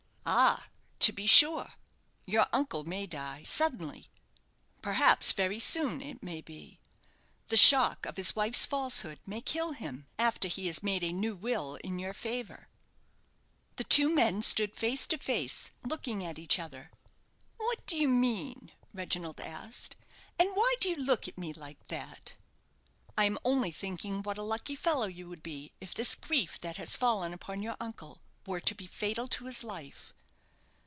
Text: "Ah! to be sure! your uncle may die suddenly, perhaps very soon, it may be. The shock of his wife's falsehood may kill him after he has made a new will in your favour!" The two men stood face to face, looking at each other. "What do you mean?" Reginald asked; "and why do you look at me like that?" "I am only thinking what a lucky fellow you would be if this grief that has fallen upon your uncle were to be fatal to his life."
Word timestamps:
"Ah! 0.33 0.67
to 0.99 1.11
be 1.11 1.25
sure! 1.25 1.73
your 2.25 2.47
uncle 2.53 2.85
may 2.85 3.05
die 3.05 3.43
suddenly, 3.43 4.09
perhaps 4.81 5.33
very 5.33 5.59
soon, 5.59 5.99
it 5.99 6.23
may 6.23 6.39
be. 6.39 6.79
The 7.49 7.57
shock 7.57 8.05
of 8.05 8.15
his 8.15 8.33
wife's 8.33 8.65
falsehood 8.65 9.19
may 9.25 9.41
kill 9.41 9.73
him 9.73 10.07
after 10.17 10.47
he 10.47 10.67
has 10.67 10.81
made 10.83 11.03
a 11.03 11.11
new 11.11 11.35
will 11.35 11.75
in 11.77 11.99
your 11.99 12.13
favour!" 12.13 12.69
The 13.75 13.83
two 13.83 14.09
men 14.13 14.41
stood 14.41 14.73
face 14.73 15.05
to 15.07 15.17
face, 15.17 15.71
looking 15.83 16.23
at 16.23 16.39
each 16.39 16.59
other. 16.59 16.91
"What 17.57 17.85
do 17.85 17.97
you 17.97 18.07
mean?" 18.07 18.71
Reginald 18.93 19.41
asked; 19.41 19.97
"and 20.39 20.55
why 20.55 20.75
do 20.79 20.87
you 20.87 20.95
look 20.95 21.27
at 21.27 21.37
me 21.37 21.51
like 21.51 21.85
that?" 21.89 22.37
"I 23.17 23.25
am 23.25 23.37
only 23.43 23.71
thinking 23.71 24.21
what 24.23 24.37
a 24.37 24.43
lucky 24.43 24.77
fellow 24.77 25.07
you 25.07 25.27
would 25.27 25.43
be 25.43 25.73
if 25.81 25.93
this 25.93 26.15
grief 26.15 26.61
that 26.61 26.77
has 26.77 26.95
fallen 26.95 27.33
upon 27.33 27.61
your 27.63 27.75
uncle 27.81 28.21
were 28.45 28.61
to 28.61 28.73
be 28.75 28.87
fatal 28.87 29.27
to 29.27 29.45
his 29.45 29.61
life." 29.61 30.13